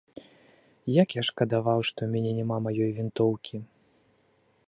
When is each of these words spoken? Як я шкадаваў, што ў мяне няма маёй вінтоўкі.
Як 1.01 1.09
я 1.19 1.23
шкадаваў, 1.29 1.79
што 1.91 1.99
ў 2.05 2.09
мяне 2.15 2.31
няма 2.39 2.57
маёй 2.67 2.91
вінтоўкі. 3.01 3.55